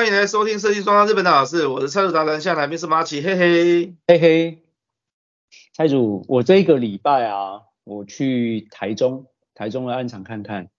[0.00, 4.62] 欢迎来收听设计双创日本的老师，我是蔡主达人，下来面是马奇，嘿嘿嘿嘿。
[5.74, 10.70] 蔡主，我这个礼拜啊，我去台中，台中的暗场看看，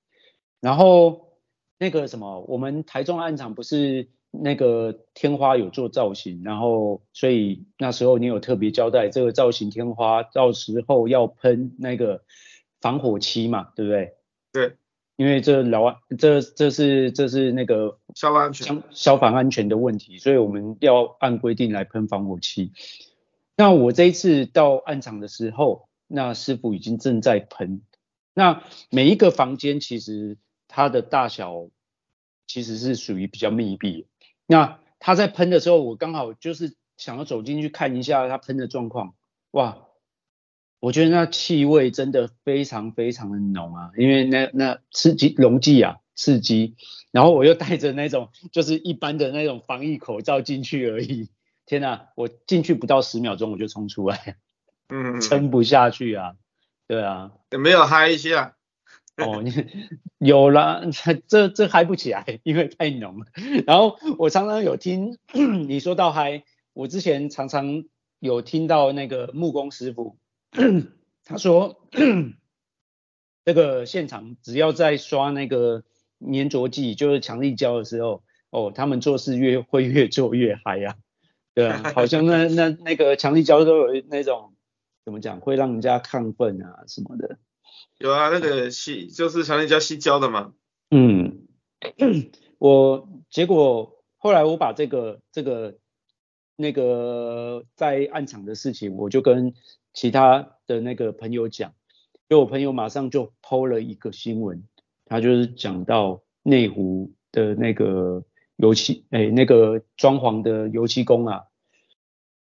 [0.59, 1.37] 然后
[1.77, 12.23] 那个什么，我们台中的案场不是那个天花有做造型，然后所以那时候你有特别交代，这个造型天花到时候要喷那个
[12.81, 14.15] 防火漆嘛，对不对？
[14.51, 14.75] 对。
[15.17, 22.71] 因为这老外，这这是这是那个消防安全消消防安全的问题，所以我们要按规定来喷防火漆。
[23.55, 27.81] 那我这一次到案场的时候，那师傅已经正在喷。
[28.33, 30.37] 那每一个房间其实
[30.67, 31.67] 它的大小
[32.47, 34.07] 其实是属于比较密闭。
[34.47, 39.15] 那他在喷的时候，我刚好就是想要走进去看一下他喷的状况。
[39.51, 39.77] 哇！
[40.79, 46.75] 我觉得那气味真的非常非常的浓啊，因为那那刺激溶剂啊，刺激，
[47.11, 51.29] 然后我又戴着那种就是一般的那种防疫口罩进去而已，
[51.65, 54.37] 天哪，我进去不到十秒钟我就冲出来，
[54.89, 56.35] 嗯，撑不下去啊，
[56.87, 58.55] 对啊，有没有嗨一下？
[59.17, 59.43] 哦，
[60.17, 60.81] 有啦，
[61.27, 63.25] 这这嗨不起来，因为太浓了。
[63.67, 65.17] 然后我常常有听
[65.67, 67.83] 你说到嗨，我之前常常
[68.19, 70.17] 有听到那个木工师傅。
[71.23, 71.87] 他说，
[73.45, 75.83] 这个现场只要在刷那个
[76.21, 80.95] 粘着剂，就是强力胶的时候，哦，他们做事越会越做越嗨呀，
[81.53, 84.53] 对啊，好像那 那那个强力胶都有那种
[85.03, 87.37] 怎么讲，会让人家亢奋啊什么的。
[87.97, 90.53] 有啊，那个吸就是强力胶吸胶的嘛。
[90.89, 91.47] 嗯，
[92.57, 95.77] 我结果后来我把这个这个
[96.55, 99.53] 那个在暗场的事情，我就跟。
[99.93, 101.73] 其他的那个朋友讲，
[102.29, 104.63] 就我朋友马上就 PO 了一个新闻，
[105.11, 108.23] 他就是讲到内湖的那个
[108.55, 111.43] 油漆，哎，那个装潢的油漆工啊，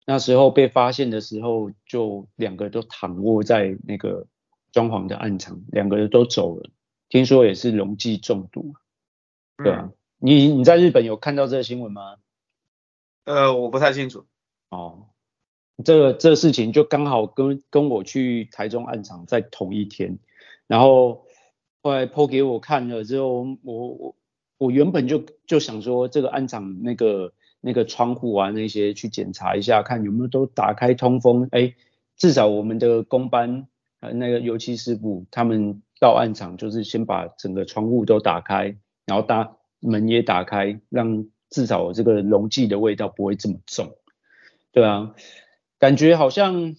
[0.04, 4.26] 那时候被发现的时候，就两个都躺卧在那个
[4.70, 6.68] 装潢的暗场，两个人都走了，
[7.08, 8.74] 听说也是溶剂中毒，
[9.56, 12.16] 对啊，嗯、你你在日本有看到这个新闻吗？
[13.24, 14.26] 呃，我不太清楚。
[14.68, 15.06] 哦。
[15.84, 20.18] 这个这个事情就刚好跟跟我去台中暗场在同一天，
[20.66, 21.24] 然后
[21.82, 24.16] 后来剖给我看了之后，我我
[24.58, 31.74] 我原本就就想说这个案场那个那个窗户啊那些去检查一下，看有没有都打开通风，哎，
[32.16, 33.68] 至少我们的工班
[34.00, 43.94] 呃那个油漆师傅他们到案场就是先把整个窗户都打开，然后大门也打开，让至少这个溶剂的味道不会这么重，
[44.72, 45.14] 对啊。
[45.80, 46.74] 感觉好像，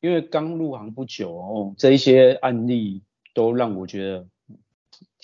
[0.00, 3.02] 因为刚入行不久哦，这一些案例
[3.34, 4.26] 都让我觉得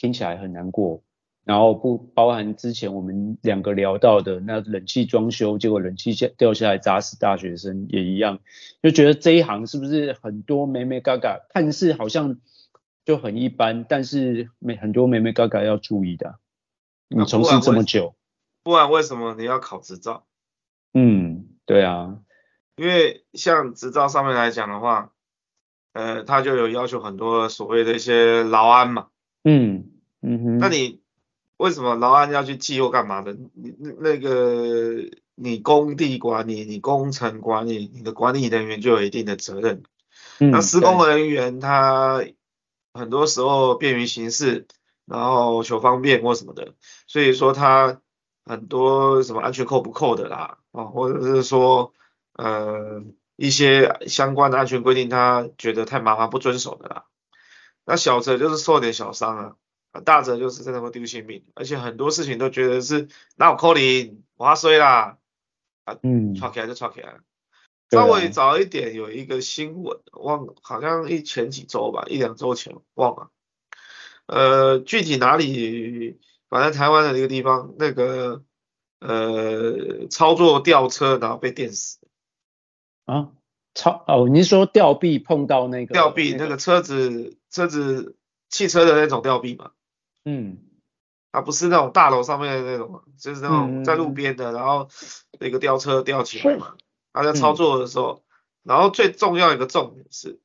[0.05, 1.03] 听起来很难过。
[1.45, 8.41] 然后不包含之前我们两个聊到的那冷气装修，结果冷气下掉下来砸死大学生也一样，
[8.83, 12.37] 就觉得这一行是不是很多眉眉角角，看似好像
[13.07, 16.39] 就很一般，但是没很多眉眉角角要注意的。
[17.09, 18.15] 你从事这么久，
[18.63, 20.27] 不然为什么你要考执照？
[20.93, 22.19] 嗯，对啊。
[22.77, 25.13] 因为像执照上面来讲的话，
[25.95, 29.09] 呃，他就有要求很多所谓的一些劳安嘛。
[29.45, 29.91] 嗯
[30.25, 30.59] 嗯哼。
[30.59, 31.01] 那你
[31.59, 33.35] 为什么劳安要去记或干嘛的？
[33.35, 35.05] 你那个
[35.35, 39.83] 你工地管理，你工程管理，你的管理人员就有一定的责任。
[40.39, 40.51] 嗯。
[40.51, 42.25] 那施工人员他
[42.93, 44.67] 很多时候便于行事，
[45.05, 46.75] 然后求方便或什么的，
[47.07, 48.01] 所以说他
[48.47, 51.93] 很多什么安全扣不扣的啦，啊，或者是说。
[52.37, 53.05] 呃，
[53.37, 57.05] 一些相关的安全规定，他觉得太麻烦，不遵守的啦。
[57.85, 59.53] 那小则就是受点小伤啊，
[60.01, 65.19] 大则就是真的会丢性命，而且很多事情都觉得是那我扣零，我要衰啦，
[65.85, 67.17] 啊，嗯，吵起来就吵起来。
[67.91, 73.31] 稍微早一点有一个新闻，忘了，好像一前几周吧，一两周前忘了。
[74.27, 76.19] 呃，具体哪里？
[76.49, 78.43] 反正台湾的一个地方，那个
[79.01, 81.99] 呃，操作吊车然后被电死。
[83.05, 83.31] 啊，
[83.75, 88.17] 操哦，你是说吊臂碰到那个吊臂那个车子车子
[88.49, 89.73] 汽车的那种吊臂嘛？
[90.25, 90.59] 嗯，
[91.31, 94.89] 啊不是那种大楼上面的那种，就是那种在路边的，嗯、然后
[95.39, 96.77] 那个吊车吊起来嘛，
[97.13, 98.31] 他在操作的时候，嗯、
[98.63, 100.41] 然后最重要一个重点是，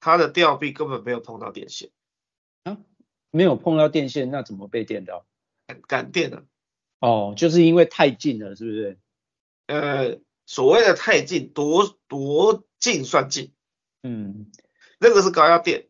[0.00, 1.90] 他的吊臂根本没有碰到电线
[2.64, 2.78] 啊，
[3.30, 5.26] 没有碰到电线，那怎么被电到？
[5.86, 6.44] 感电了。
[7.00, 8.98] 哦，就是因为太近了，是不是？
[9.66, 10.18] 呃。
[10.48, 13.52] 所谓的太近，多多近算近？
[14.04, 14.52] 嗯，
[15.00, 15.88] 那个是高压电。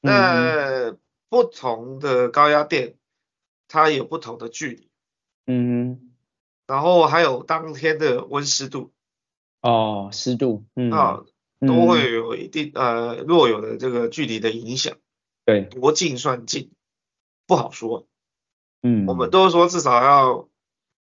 [0.00, 0.96] 那
[1.32, 2.98] 不同的高压电，
[3.66, 4.90] 它有不同的距离。
[5.46, 6.12] 嗯，
[6.66, 8.92] 然后还有当天的温湿度。
[9.62, 11.24] 哦，湿度，嗯，啊，
[11.60, 14.98] 都会有一定呃若有的这个距离的影响。
[15.46, 16.70] 对，多近算近，
[17.46, 18.06] 不好说。
[18.82, 20.50] 嗯，我们都说至少要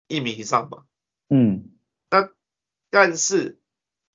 [0.09, 0.83] 一米以上吧。
[1.29, 1.71] 嗯，
[2.09, 2.33] 但
[2.89, 3.61] 但是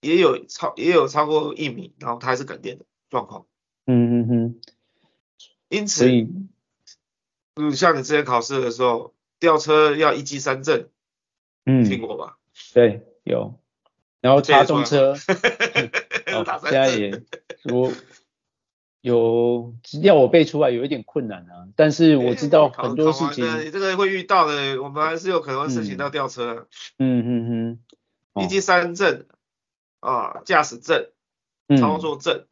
[0.03, 3.47] 也有超也有超过一米，然后它还是感电的状况。
[5.73, 6.07] 因此，
[7.55, 10.89] 嗯，像你之前考试的时候，吊车要一机三证，
[11.65, 12.37] 嗯，听过吧？
[12.75, 13.59] 对，有。
[14.21, 17.23] 然后插中车，哦， 现在也
[17.65, 17.91] 我
[19.01, 26.69] 有要我背出来有一点困难啊，但是我知道很多事情，你这个会遇到的，我们还是有可能会申请到吊车。
[26.99, 27.81] 嗯嗯
[28.35, 29.27] 嗯，一机三证
[30.01, 31.09] 啊，驾驶证、
[31.81, 32.47] 操作证，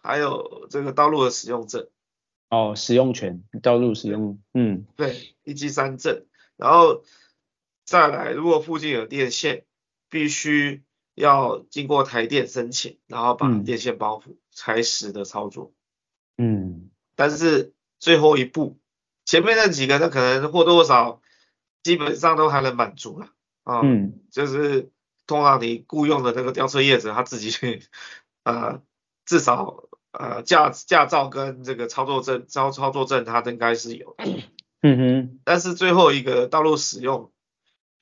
[0.00, 1.88] 还有这个道路的使用证。
[2.50, 6.26] 哦，使用权，道路使用，嗯，对，一机三证，
[6.56, 7.02] 然后
[7.84, 9.64] 再来，如果附近有电线，
[10.08, 10.82] 必须。
[11.18, 15.72] 要经过台电申请，然后把电线包覆才实的操作。
[16.36, 18.78] 嗯，但是最后一步，
[19.24, 21.22] 前面那几个那可能或多或少
[21.82, 23.30] 基本上都还能满足了
[23.62, 23.80] 啊。
[23.82, 24.90] 嗯，就是
[25.26, 27.82] 通常你雇佣的那个吊车业者他自己去，
[28.42, 28.82] 呃，
[29.24, 29.84] 至少
[30.18, 34.16] 呃驾驾照跟这个操作证操操作证他应该是有。
[34.82, 37.32] 嗯哼，但是最后一个道路使用。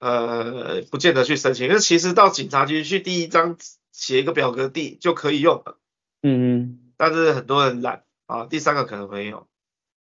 [0.01, 3.57] 呃，不见得去申请，因为其实到警察局去第一张
[3.91, 5.79] 写一个表格地就可以用了。
[6.21, 6.93] 嗯嗯。
[6.99, 9.49] 但是很多人懒啊，第三个可能没有。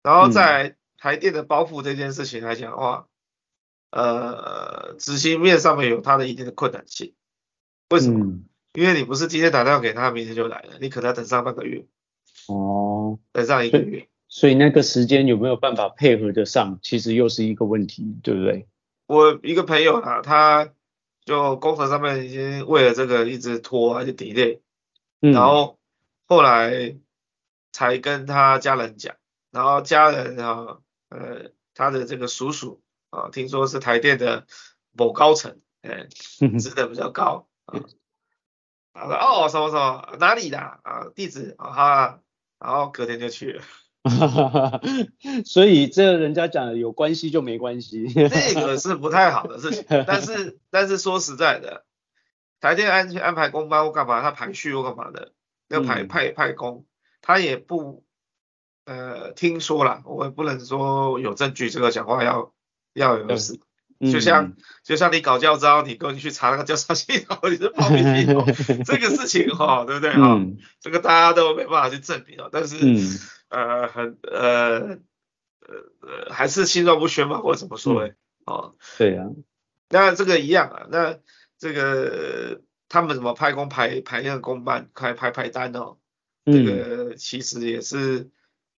[0.02, 3.06] 然后在台电的包覆这件事情来讲的话，
[3.90, 7.14] 呃，执行面上面有它的一定的困难性。
[7.90, 8.24] 为什么？
[8.24, 8.44] 嗯、
[8.76, 11.84] 因为你不是今天打电话给他，明天就来了，你可能要等上半个月。
[12.48, 13.18] 哦。
[13.32, 14.08] 等上一个月。
[14.28, 18.68] 所以那个时间有没有办法配合得上，其实又是一个问题，对不对？
[19.06, 20.72] 我一个朋友啊，他
[21.24, 24.60] 就工程上面已经为了这个一直拖，而且 delay，
[25.20, 25.78] 然后
[26.26, 26.96] 后来
[27.72, 29.14] 才跟他家人讲，
[29.52, 34.46] 然后家人啊，呃，他的这个叔叔啊，听说是台电的
[34.92, 36.08] 某高层，哎，
[36.58, 37.80] 职的比较高啊，
[38.96, 42.20] 他说哦，什么什么哪里的啊，地址啊，哈，
[42.58, 43.62] 然后隔天就去了。
[44.08, 44.80] 哈哈哈，
[45.44, 49.84] 所以这人家讲的有关系就没关系， 这个是不太好的事情。
[50.06, 51.84] 但是但是说实在的，
[52.60, 55.32] 台电安安排工班或干嘛，他排序或干嘛的，
[55.68, 56.86] 要排派派工，
[57.20, 58.04] 他也不
[58.84, 62.52] 呃听说了，我也不能说有证据，这个讲话要
[62.92, 63.58] 要有事。
[64.00, 68.46] 就像就像你搞教招，你跟你去查那个教招系统，你是报名系统，
[68.84, 70.40] 这个事情哈，对不对哈？
[70.80, 72.76] 这个大家都没办法去证明啊，但是。
[73.48, 74.98] 呃，很呃
[76.00, 78.14] 呃还是心照不宣嘛，或者怎么说嘞？
[78.44, 79.30] 嗯、哦，对呀、啊，
[79.88, 81.16] 那这个一样啊，那
[81.56, 85.96] 这个他们怎么派工排排那个工班，排排排单哦？
[86.44, 88.30] 这个其实也是、嗯、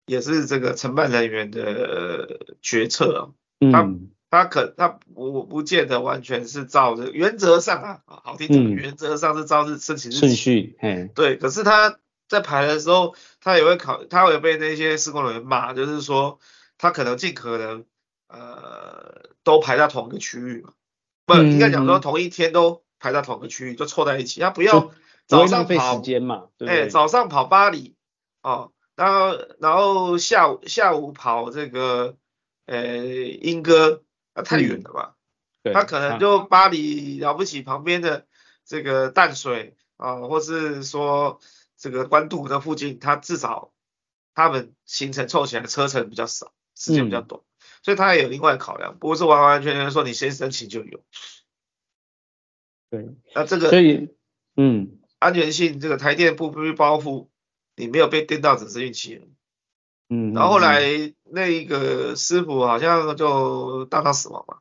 [0.04, 3.20] 也是这个承办人员的决策啊。
[3.60, 3.82] 嗯、他
[4.30, 11.98] 他可他我不见得完全是照着原则上啊，好听讲，原则上是照着申请序，嗯，对，可是他。
[12.28, 16.38] 在排的时候，他也会考，他会被那些施工人员骂，就是说
[16.76, 17.86] 他可能尽可能
[18.28, 20.74] 呃都排在同一个区域嘛，
[21.24, 24.92] 不应该讲说同一天都排在同一个区域，就凑在一起，他不要
[25.26, 27.94] 早上跑时间嘛，对，哎，早上跑巴黎
[28.42, 32.14] 哦，然后然后下午下午跑这个
[32.66, 34.02] 呃英歌，
[34.38, 35.16] 那太远了吧，
[35.62, 38.26] 对，他可能就巴黎了不起旁边的
[38.64, 41.40] 这个淡水啊，或是说。
[41.80, 43.72] 这个关渡的附近，他至少
[44.34, 47.46] 他们行程凑起来车程比较少，时间比较短，嗯、
[47.84, 51.04] 所以他也有另外考量，不是完完全全说你先申请就有。
[52.90, 54.12] 对，那这个所以
[54.56, 57.28] 嗯，安全性这个台电不不包袱，
[57.76, 59.28] 你没有被电到只是运气了。
[60.08, 60.80] 嗯，然后后来
[61.30, 64.58] 那一个师傅好像就当场死亡嘛，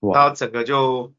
[0.00, 1.12] 哇然后整个就。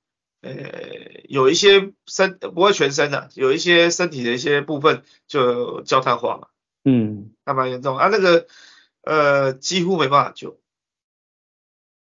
[0.45, 6.49] 呃，有一些身不会全身的，啊，有一些身体的一些部分就焦炭化嘛，
[6.83, 8.45] 嗯，还蛮严重啊，那个
[9.03, 10.59] 呃几乎没办法救。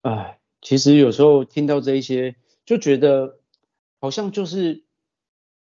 [0.03, 3.39] 哎，其实有时候听到这一些，就觉得
[3.99, 4.85] 好像就是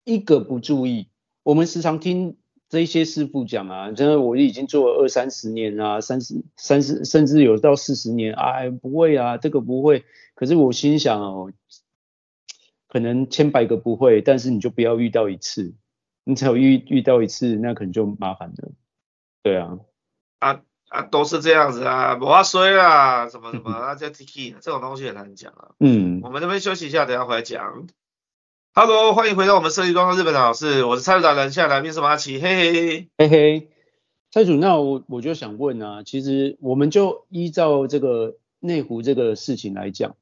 [0.05, 1.11] 一个不注意。
[1.43, 2.39] 我们时常听
[2.75, 10.05] 这些师傅讲啊，真的我已经做了二三十年啊，三十三十甚至有到四十年，哎，不会啊，这个不会。
[10.35, 11.53] 可是我心想哦。
[12.87, 15.75] 可能千百个不会，但是你就不要遇到一次，
[16.23, 18.71] 你只要遇遇到一次，那可能就麻烦了。
[19.43, 19.79] 对啊，
[20.39, 25.71] 啊啊，都是这样子啊，不怕衰啊，什么什么啊，这 Tiki 这种东西很难讲啊。
[25.81, 27.89] 嗯，我们这边休息一下，等下回来讲。
[28.77, 33.69] Hello，欢迎回到我们设计装的日本的老师，我是蔡主达人，现在来宾是马奇，嘿嘿嘿嘿。
[34.33, 40.17] 蔡主，那我我就想问啊，其实我们就依照这个内湖这个事情来讲，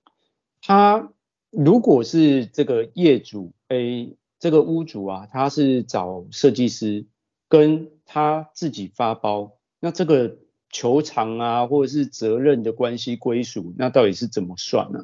[0.60, 1.08] 他
[1.50, 7.06] 如果是这个业主，诶，这个屋主啊，他是找设计师
[7.48, 10.36] 跟他自己发包，那这个。
[10.74, 15.00] 求偿啊，或者是责任的关系归属，那到底是怎么算呢？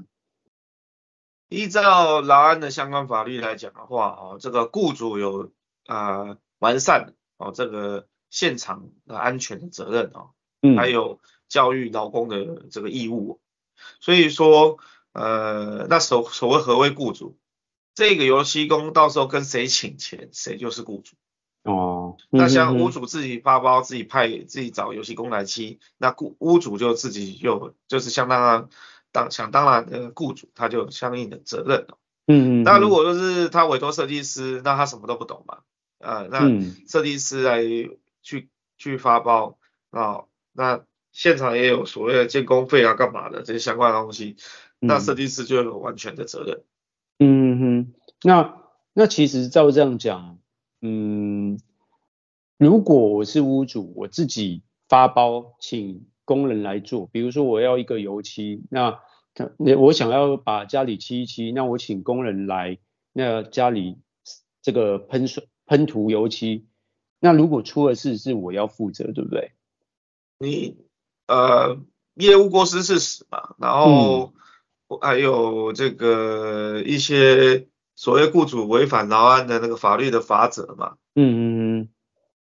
[1.49, 5.51] 依照劳安的相关法律来讲的话，哦，这个雇主有
[5.87, 13.41] 呃完善哦这个现场的安全的责任哦，嗯，还有教育劳工的这个义务，
[14.01, 14.79] 所以说
[15.13, 17.39] 呃那所所谓何为雇主，
[17.95, 21.17] 这个油漆工到时候跟谁请钱，谁就是雇主。
[21.65, 28.71] 哦，那像屋主自己发包，自己派自己找油漆工来漆，那雇屋主就自己又就是相当
[29.13, 31.99] 当想当然的雇主，他就有相应的责任了。
[32.27, 32.63] 嗯嗯。
[32.63, 35.59] 那如果说是他委托设计师，那他什么都不懂嘛，
[35.99, 36.41] 呃，那
[36.87, 37.63] 设计师来
[38.23, 39.59] 去去发包
[39.91, 44.37] 啊，那现场也有所谓的建工费啊，干嘛的这些相关的东西，
[44.79, 46.63] 那设计师就有完全的责任。
[47.19, 48.63] 嗯哼，那
[48.93, 50.39] 那其实照这样讲。
[50.81, 51.59] 嗯，
[52.57, 59.01] 如果我是屋主，我自己发包请工人来做，比如说我要一个油漆，那
[59.33, 62.77] 他我想要把家里漆一漆，那我请工人来，
[63.15, 63.97] 那家里
[64.61, 66.67] 这个喷水喷涂油漆，
[67.19, 69.53] 那如果出了事是我要负责，对不对？
[70.39, 70.77] 你
[71.27, 71.79] 呃
[72.17, 74.35] 业务过失致死嘛，然后
[75.01, 77.67] 还有这个一些。
[78.01, 81.41] 所谓雇主违反劳安的那个法律的法则嘛，嗯嗯
[81.81, 81.89] 嗯，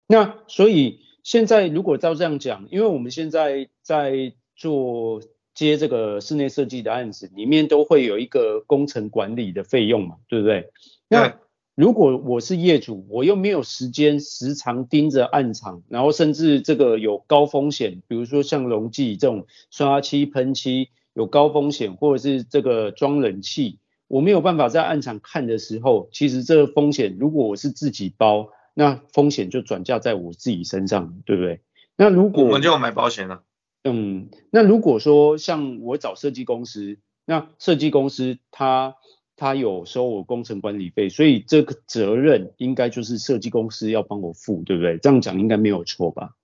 [0.08, 5.22] 那所以现在如果照这样讲，因为我们现在在做
[5.54, 10.70] 接这个室内设计的案子，里面都会有一个工程管理的费用嘛，对不对？
[11.08, 11.38] 那
[11.76, 23.80] 如果我是业主，我又没有时间时常盯着暗场，然后甚至这个有高风险，比如说像溶剂这种刷漆喷漆有高风险，或者是这个装冷气。
[24.08, 31.62] 我没有办法在暗场看的时候，其实这个风险，如果我是自己包，那风险就转嫁在我自己身上，对不对？
[31.96, 33.44] 那如果我们就买保险了。
[33.84, 38.96] 嗯，那如果说像我找设计公司，那设计公司他
[39.36, 44.98] 他有收我工程管理费，所以这个责任应该就是设计公司要帮我付，对不对？
[44.98, 46.36] 这样讲应该没有错吧？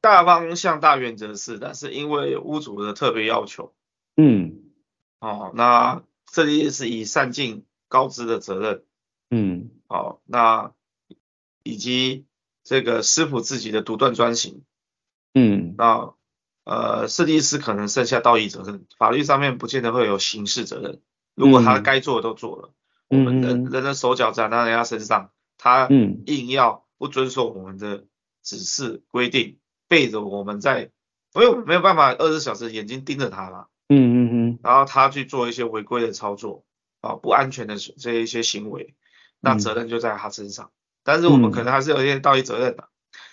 [0.00, 3.72] 大方向大原则是，但是因为屋主的特别要求，
[4.16, 4.60] 嗯，
[5.20, 6.02] 哦，那。
[6.32, 8.84] 这里是以善尽高知的责任，
[9.32, 10.70] 嗯，好，那
[11.62, 12.26] 以及
[12.64, 14.62] 这个师傅自己的独断专行，
[15.34, 16.14] 嗯，那
[16.64, 21.00] 呃设计师可能剩下道义责任，法律上面不见得会有刑事责任。
[21.34, 22.74] 如果他该做的都做了，
[23.08, 25.88] 嗯、我们人人的手脚长在人家身上，他
[26.26, 28.04] 硬要不遵守我们的
[28.42, 30.90] 指示规定，背着我们在，
[31.34, 33.68] 因为我们没有办法二十四小时眼睛盯着他了。
[33.88, 36.64] 嗯嗯嗯，然后他去做一些违规的操作
[37.00, 38.94] 啊，不安全的这一些行为，
[39.40, 40.70] 那责任就在他身上。
[41.00, 42.88] 嗯、但是我们可能还是有一些道义责任的。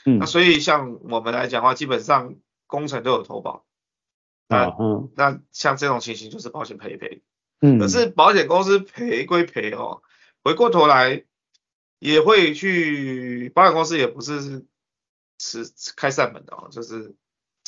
[0.06, 3.66] 嗯，那所以像我们来讲的话，基本上工程都有投保。
[4.48, 7.22] 那嗯，那像这种情形就是保险赔一赔。
[7.62, 10.02] 嗯，可是保险公司赔归赔哦，
[10.44, 11.24] 回过头来
[12.00, 14.66] 也会去，保险公司也不是
[15.40, 17.16] 是开善门的哦，就是。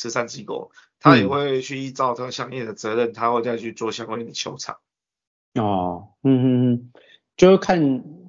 [0.00, 4.78] 慈善机构，他也会去依照他相应的责任，嗯、他会再去做相关的求偿。
[5.56, 6.92] 哦，嗯嗯嗯，
[7.36, 7.78] 就是看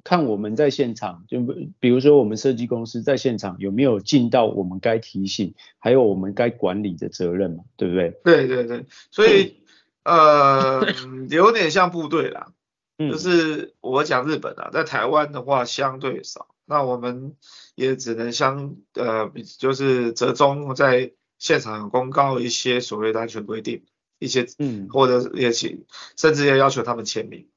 [0.04, 1.40] 看我们在现场，就
[1.80, 8.10] 比如说我们设计公司在现场有没有尽到我们该提醒，还有我们该管理的责任嘛，对不对？
[8.24, 9.62] 对对对，所以、
[10.02, 10.86] 嗯、呃，
[11.30, 12.52] 有点像部队啦，
[12.98, 17.34] 就是我讲日本啊，在台湾的话相对少，那我们
[17.74, 21.12] 也只能相呃，就是折中在。
[21.38, 23.82] 现场公告一些所谓的安全规定，
[24.20, 27.48] 一些嗯，或者也请甚至要要求他们签名。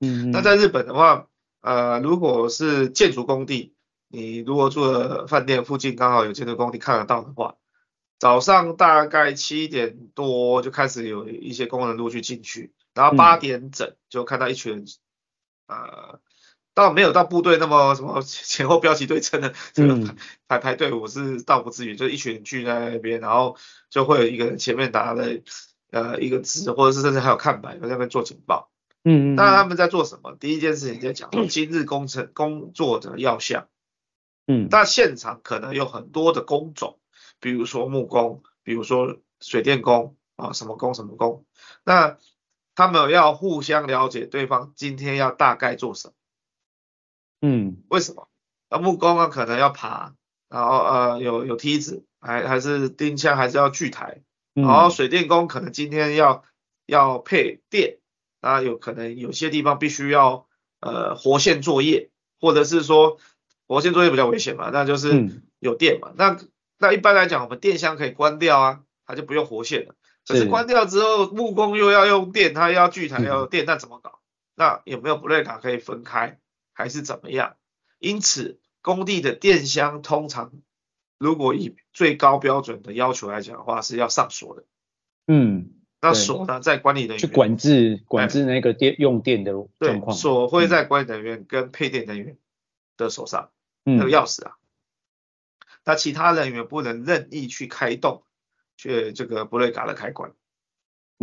[0.00, 1.28] 嗯，那在日本的话，
[1.66, 3.74] 呃，如果是建筑工地，
[4.06, 7.56] 你如果住的饭店附近刚好有建筑工地看得到的话，
[8.20, 14.84] 早上大概七点多就开始有一些工人陆续进去，然后八点整就看到一群人，
[15.66, 16.20] 嗯、呃。
[16.76, 20.14] 倒没有到部队那么什么前后标旗对称的这个
[20.46, 23.56] 排排队伍是倒不至于，就一群人聚在那边，然后
[23.88, 25.24] 就会有一个人前面拿了
[25.90, 28.70] 呃一个纸，或者是甚至还有看板在那边做警报。
[29.08, 30.34] 嗯，那他们在做什么？
[30.34, 33.68] 第一件事情在讲 今日工程工作的要项。
[34.48, 36.98] 嗯，那现场可能有很多的工种，
[37.38, 41.44] 比如说木工，比如说水电工啊，什么工什么工，
[41.84, 42.18] 那
[42.74, 46.14] 他们要互相了解对方今天要大概做什么。
[47.42, 48.28] 嗯，为什么？
[48.68, 50.14] 那木工啊可能要爬，
[50.48, 54.22] 然后呃有有梯子，还还是钉枪，还是要锯台，
[54.54, 56.42] 然后水电工可能今天要
[56.86, 57.98] 要配电，
[58.46, 60.46] 那有可能有些地方必须要
[60.78, 62.10] 呃活线作业，
[62.40, 63.18] 或者是说
[63.66, 66.38] 活线作业比较危险嘛，那就是有电嘛，那
[66.78, 69.96] 那一般来讲我们电箱可以关掉啊，它就不用活线了。
[70.24, 74.20] 可是关掉之后木工又要用电，他要锯台要用电，那怎么搞？
[74.54, 76.38] 那有没有布雷卡可以分开？
[76.72, 77.56] 还是怎么样？
[77.98, 80.52] 因此，工地的电箱通常，
[81.18, 84.64] 如果以最高标准的要求来讲的话，是要上锁的。
[85.26, 90.16] 嗯，那锁呢，在管理人员去管制管制那个电用电的状况。
[90.16, 92.36] 锁会在管理人员跟配电人员
[92.96, 93.50] 的手上，
[93.84, 94.56] 嗯、那个钥匙啊。
[95.84, 98.24] 那其他人员不能任意去开动，
[98.76, 100.32] 去这个布雷卡的开关。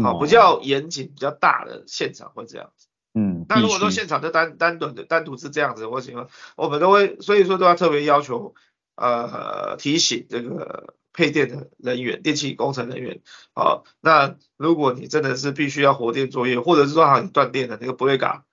[0.02, 2.88] 好，比较严谨、比较大的现场会这样子。
[3.14, 8.56] 嗯，那如果说现场就单单独的单独是这样子，或什么，我们都会，所以说都要特别要求，
[8.96, 13.22] 呃，提醒这个配电的人员、电气工程人员，
[13.54, 18.46] 好，那如果你真的是必须要火电作业，或者是说好你断电的那个布雷卡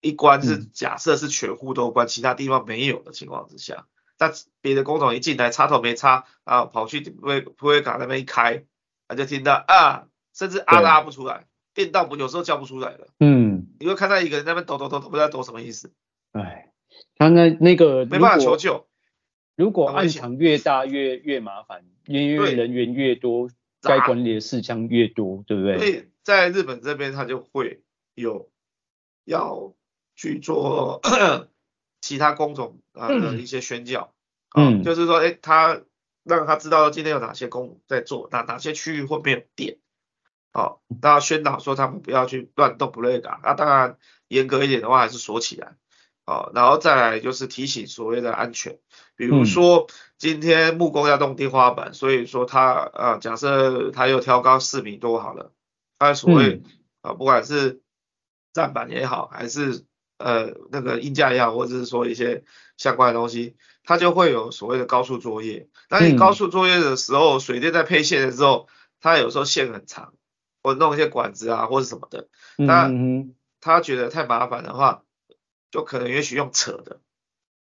[0.00, 3.86] 一关是假设是全户都关，其他地方没有的情况之下，
[4.18, 8.64] 那别的工种一进来插头没插，啊跑去布雷布雷卡那边一开，
[9.06, 11.46] 啊就听到啊，甚至啊拉不出来。
[11.74, 15.92] 电道不有时候叫不出来了，嗯，你会看到一个人在那边抖抖抖抖，不知道抖什么意思。
[16.32, 16.72] 哎，
[17.18, 18.85] 他那那个没办法求救。
[19.56, 23.48] 如果暗场越大越越麻烦，因为人员越多，
[23.80, 25.78] 该管理的事项越多，对不对？
[25.78, 27.82] 所以在日本这边他就会
[28.14, 28.50] 有
[29.24, 29.72] 要
[30.14, 31.00] 去做
[32.02, 34.12] 其他工种啊的一些宣教，
[34.54, 35.80] 嗯，就是说，哎，他
[36.22, 39.78] 让他知道今天有哪些工在做，哪哪些区域会没有电。
[40.52, 45.76] 好，大家宣导说他们不要去乱动布雷卡，那当然严格一点的话还是锁起来。
[46.26, 48.78] 好，然后再来就是提醒所谓的安全，
[49.16, 49.86] 比如说
[50.18, 55.52] 今天木工要动天花板，所以说他呃假设他又挑高四米多好了，
[55.98, 56.62] 他所谓
[57.00, 57.80] 啊不管是
[58.52, 59.84] 站板也好，还是
[60.18, 62.44] 呃那个硬架也好，或者是说一些
[62.76, 65.68] 相关的东西，他就会有所谓的高速作业。
[65.88, 68.66] 那你高速作业的时候，水电在配线的时候，
[69.00, 70.12] 它有时候线很长。
[70.62, 72.90] 或弄一些管子啊，或者什么的，那
[73.60, 75.04] 他觉得太麻烦的话，
[75.76, 77.00] 就可能也许用扯的，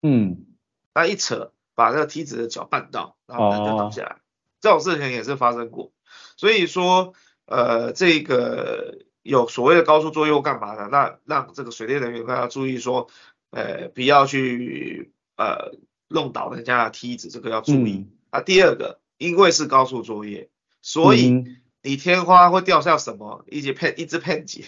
[0.03, 0.45] 嗯，
[0.93, 4.21] 那一扯把那个梯子的脚绊到，然后人就倒下来，哦、
[4.61, 5.93] 这种事情也是发生过。
[6.37, 7.15] 所以说，
[7.47, 13.09] 呃，这个有所谓的高速作业干嘛的，那让这个水电人员大家注意说，
[13.49, 15.73] 呃，不要去呃
[16.09, 17.95] 弄倒人家的梯子，这个要注意。
[17.95, 20.51] 嗯、啊，第二个，因为是高速作业，
[20.83, 21.57] 所以、嗯。
[21.85, 23.45] 你天花会掉下什么？
[23.49, 24.67] 一节片， 一支片剪，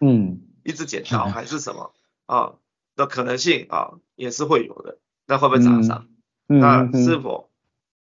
[0.00, 1.92] 嗯，一支剪刀还是什么
[2.34, 2.54] 啊？
[2.96, 4.98] 的可能性啊也是会有的。
[5.26, 6.08] 那会不会砸伤？
[6.48, 7.50] 嗯、那是否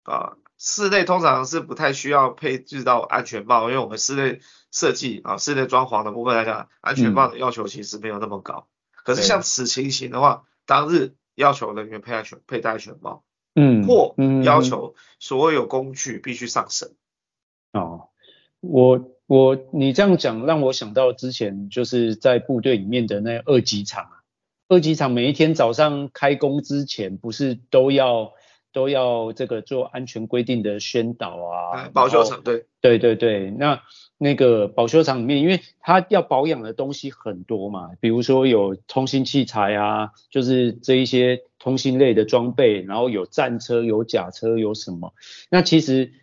[0.03, 0.37] 啊？
[0.57, 4.39] 室内通常是不太需要配置到安全帽，因为我们室内
[4.71, 8.67] 设计啊，室内装潢的部分来讲，安全帽的要求其实没有那么高。
[8.67, 16.89] 嗯、可是像此情形的话，当日要求人员配安全佩戴安全帽，嗯，或要求所有工具必须上绳。
[17.73, 18.09] 哦，
[18.61, 24.16] 我我你这样讲让我想到之前就是在部队里面的那二级厂啊，
[24.67, 28.33] 二级厂每一天早上开工之前不是都要
[28.73, 33.81] 都要这个做安全规定的宣导啊，保修厂对对对对，那
[34.17, 45.13] 那个保修厂里面，因为它要保养的东西很多嘛，比如说有通信器材啊，就是这一些通信类的装备，然后有战车有甲车有什么，
[45.49, 46.13] 那其实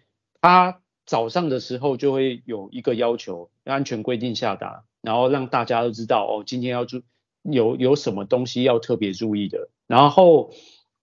[0.41, 0.81] 它。
[1.07, 7.03] 早上的时候就会有一个要求，安全规定下达，然后让大家都知道哦，今天要注
[7.45, 10.53] 有有什么东西要特别注意的，然后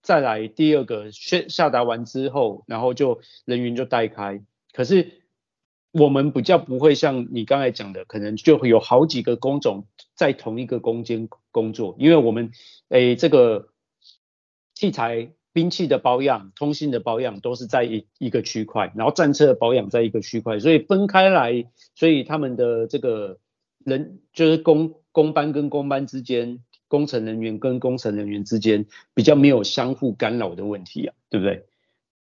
[0.01, 4.43] 再来第二个下下达完之后，然后就人员就带开。
[4.73, 5.21] 可是
[5.91, 12.51] 我们比较不会像你刚才讲的，可能就会有好几个工种在同一个空间工作，因为我们
[12.89, 13.69] 诶这个
[14.73, 15.34] 器材。
[15.54, 23.38] 兵器的保养、通信的保养都是在一一个区块，然后战车的保养在一个区块，所以分开来，所以他们的这个
[23.84, 31.65] 人就是工工班跟工班之间，工程人员跟工程人员之间比较没有相互干扰的问题啊，对不对？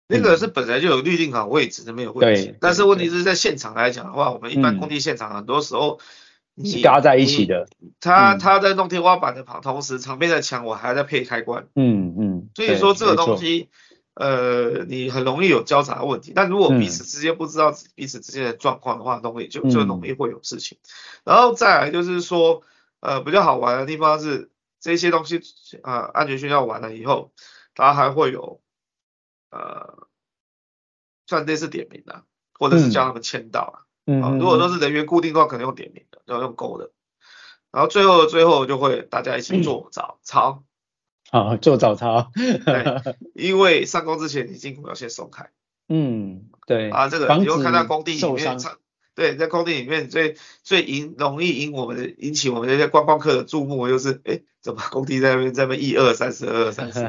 [0.07, 2.55] 那个是本来就有预定好位置的，没有问题。
[2.59, 5.99] 但是问题是在现场来讲的话，我们一般工地现场很多时候。
[6.63, 7.67] 是搭在一起的，
[7.99, 13.67] 他他在弄天花板的旁，同时旁边的墙我还在配开关，嗯嗯，所以说这个东西
[14.13, 16.31] 呃，你很容易有交叉的问题。
[16.33, 20.77] 但如果彼此之间不知道彼此之间的状况的话，容易就就容易会有事情。
[21.25, 22.61] 然后再来就是说，
[23.05, 25.39] 呃，比较好玩的地方是这些东西
[25.83, 27.31] 啊、呃，安全训练完了以后，
[27.75, 28.61] 它还会有
[29.51, 30.07] 呃，
[31.27, 33.75] 算类似点名的，或者是叫他们签到啊。
[34.07, 36.91] 嗯，嗯，如果说是人员固定的话，可能用点名的，要用勾的。
[37.71, 40.63] 然后最后最后就会大家一起做早操。
[41.29, 42.31] 好，做早操。
[42.35, 45.51] 对，因为上工之前你筋骨要先松开。
[45.89, 46.89] 嗯，对。
[46.89, 48.57] 啊，这个你会看到工地里面，
[49.15, 57.01] 对，在工地里面最最引容易引我们的引起我们这些观光客的注目，就是哎，怎么工地在那边在那边一二三四二二三四。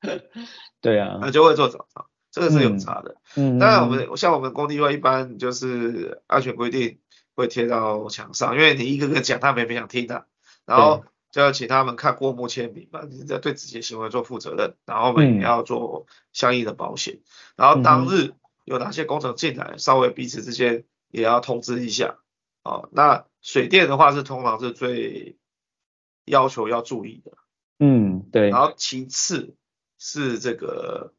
[0.80, 1.18] 对啊。
[1.22, 2.08] 那就会做早操。
[2.30, 6.98] 这个是有差的，嗯，当然我们像我们工地外，一般就是安全规定
[7.34, 10.26] 会贴到墙上，因为你一个个讲，他们也没想听的，
[10.66, 17.20] 然后就要请他们看过目签名嘛，你要对自己的行为做负责任，然后我们也要做相应的保险，
[17.56, 18.34] 然后当日
[18.66, 22.18] 有哪些工程进来，稍微彼此之间也要通知一下，
[22.62, 25.36] 哦，那水电的话是通常是最
[26.24, 27.32] 要求要注意的，
[27.78, 29.54] 嗯，对，然后其次
[29.98, 31.12] 是这个。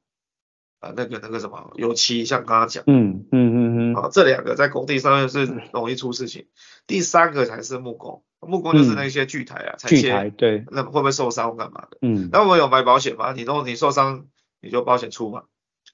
[0.80, 6.46] 啊，那个那个什么油漆，像刚刚讲，嗯嗯嗯嗯，啊，这两个在工地上面是容易出事情。
[6.86, 11.98] 第三个才是木工，木工就是那些锯台啊，锯台对，那会不会受伤或干嘛的？
[12.04, 13.34] 嗯，那我们有买保险吗？
[13.34, 14.28] 你弄你受伤，
[14.62, 15.46] 你就保险出嘛。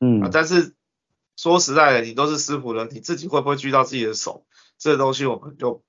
[0.02, 0.76] 嗯，啊，但是
[1.36, 4.46] 说实在的，你都是师傅了，你自己会不会锯到自己的手？
[4.78, 5.84] 这东西我们就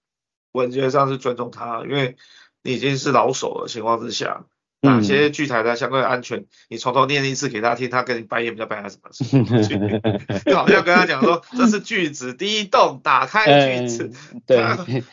[0.53, 2.17] 文学上是尊重他，因为
[2.63, 4.47] 你已经是老手的情况之下。
[4.85, 6.45] 哪些锯台的相对安全？
[6.69, 9.49] 你从头念一次给他听，他跟你白眼比较白还是什么？
[10.45, 14.13] 就好像跟他讲说，这是锯子第一洞，打开锯子。
[14.47, 14.59] 对，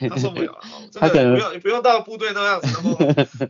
[0.10, 0.60] 他受不了，
[0.94, 2.98] 他可能不用，不用到部队那样子那么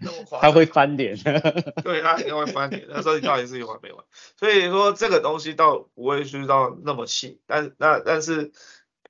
[0.02, 0.42] 那么夸张。
[0.42, 1.18] 他会翻脸。
[1.84, 2.88] 对，他一定会翻脸。
[2.94, 4.04] 他说你到底是有完没完？
[4.40, 8.52] 所以说这个东西倒不会去到那么细，但那但是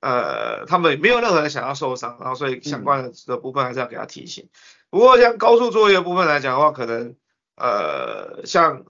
[0.00, 4.48] 呃，他们没有任何人想要受伤，然后所以相关的部分还是要给他提醒。
[4.92, 7.16] 不过像高速作业部分来讲的话，可能
[7.56, 8.84] 呃像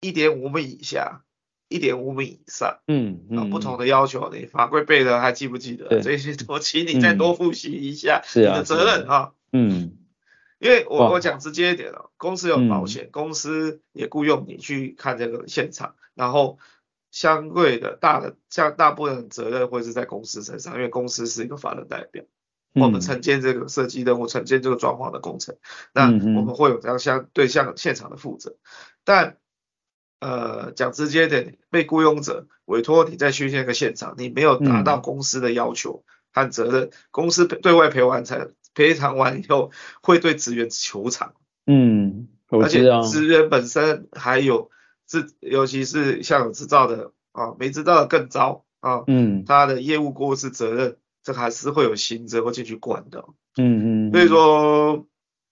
[0.00, 1.24] 一点五米以下，
[1.68, 6.00] 一点五米以上，嗯嗯，不同的要求，你法规背的还记不记得？
[6.00, 9.32] 这些我请你再多复习一下你的责任啊。
[9.50, 9.96] 嗯，
[10.60, 16.60] 因为我我讲直接一点哦，公司有保险，公司也雇佣你去看这个现场，然后
[17.10, 22.22] 相对的大的像大部分责任会是在公司身上，因为公司是一个法人代表。
[22.74, 25.56] 我们承接这个设计任务，承接这个装潢的工程，
[25.92, 28.56] 那我们会有这样相对向现场的负责。
[29.04, 29.36] 但
[30.18, 39.70] 呃讲直接点，被雇佣者委托你再去那个现场，你没有达到公司的要求和责任，公司对外赔完才赔偿完以后，
[40.02, 41.34] 会对职员求偿。
[41.66, 44.70] 嗯，而且职员本身还有
[45.06, 49.04] 自，尤其是像有执照的啊，没执照的更糟啊。
[49.06, 50.96] 嗯，他的业务过失责任。
[51.24, 53.24] 这还是会有刑责会进去管的，
[53.56, 55.06] 嗯嗯，所以说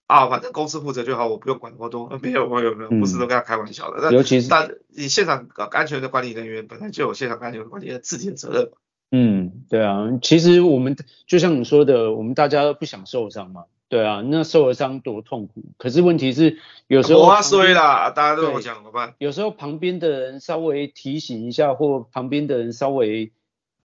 [0.05, 4.13] 啊，反正公司负责就好，我不用管那么多，没有没有没有，不是都跟他开玩笑的。
[4.13, 8.69] 尤其是但你现场安全的管理人员本来就有现场安全管理的自己的责任。
[9.09, 15.63] 嗯，对啊，其实我们就像你说的，我们大家都不想受伤嘛，对啊，那受了伤多痛苦。
[15.79, 19.15] 可是问题是有时候我衰啦，大家都这么讲怎么办？
[19.17, 23.31] 有时候旁边的人稍微提醒一下，或旁边的人稍微。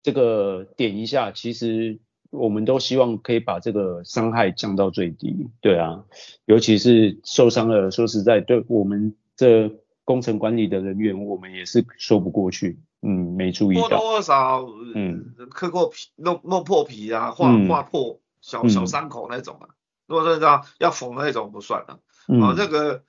[0.04, 6.04] 这个点一下，其实我们都希望可以把这个伤害降到最低，对啊，
[6.46, 9.72] 尤其是受伤了，说实在，对我们这
[10.04, 14.62] 工程管理的人员，我们也是说不过去，嗯，没注意到，多多少。
[14.62, 19.76] 少，嗯，磕过皮，弄弄破皮啊，划划破小小伤口那种啊，嗯、
[20.08, 23.04] 如果是这样要缝的那种不算了，嗯、哦，这个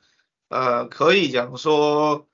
[0.49, 2.27] 呃可以讲说，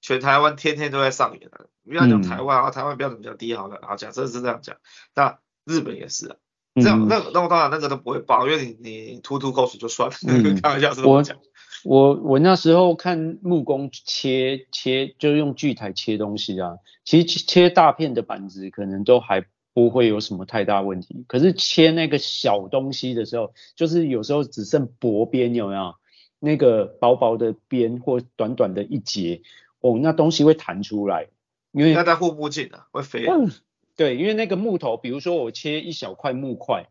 [0.00, 1.68] 全台湾天天都在上演的。
[1.84, 4.76] 不要讲台湾啊，台湾标准比较低，好了，啊，假设是这样讲，
[5.14, 6.36] 那日本也是啊，
[6.74, 10.14] 这样，那那我当然那个都不会报，因为你你吐吐口水就算了，
[10.62, 11.38] 开玩笑是这么讲。
[11.84, 25.94] 我我那时候看木工切切，就用锯台切东西啊，其实切大片的板子可能都还不会有什么太大问题，可是切那个小东西的时候，就是有时候只剩薄边，有没有？
[26.40, 29.42] 那个薄薄的边或短短的一节，
[29.80, 31.28] 哦，那东西会弹出来。
[31.72, 33.36] 因为它在护目镜啊，会飞啊。
[33.36, 33.50] 嗯。
[33.96, 36.86] 对，因为那个木头，比如说我切一小块木块，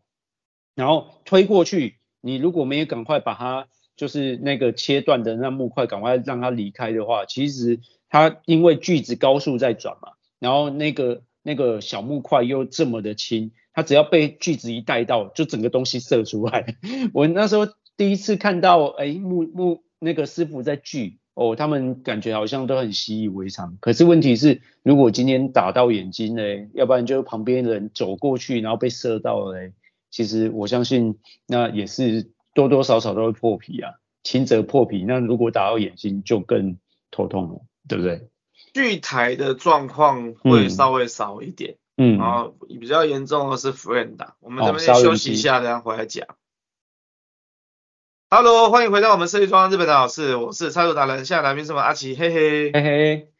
[0.74, 16.76] 然后推过去，你如果没有赶快把它，就是那个切断的那木块，赶快让它离开的话，其实它因为锯子高速在转嘛，然后那个那个小木块又这么的轻，它只要被锯子一带到，就整个东西射出来。
[17.14, 21.18] 我那时候第一次看到，哎，木木那个师傅在锯。
[21.38, 23.78] 哦，他们感觉好像都很习以为常。
[23.80, 29.72] 可是问题是，如果今天打到眼睛嘞，要不然就旁边人走过去，然后被射到了嘞，
[30.10, 33.92] 其实我相信那也是多多少少都会破皮啊，
[34.24, 36.76] 轻则破皮，那如果打到眼睛就更
[37.12, 38.28] 头痛了，对不对？
[38.74, 46.26] 巨台的状况会稍微少一点，嗯，然后比较严重的是 Frenda，我们这边先休息一下，等下回来讲。
[48.30, 53.32] Hello，欢迎回到我们设计装日本的老师，我是插图达人，现在来宾是我们阿奇，嘿嘿嘿嘿。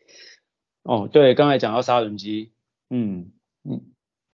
[0.83, 2.53] 哦，对，刚才讲到杀人机，
[2.89, 3.31] 嗯
[3.65, 3.83] 嗯，